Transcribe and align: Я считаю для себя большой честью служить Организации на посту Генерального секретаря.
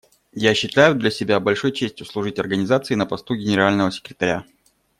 Я 0.41 0.55
считаю 0.55 0.95
для 0.95 1.11
себя 1.11 1.39
большой 1.39 1.71
честью 1.73 2.07
служить 2.07 2.39
Организации 2.39 2.95
на 2.95 3.05
посту 3.05 3.35
Генерального 3.35 3.91
секретаря. 3.91 4.45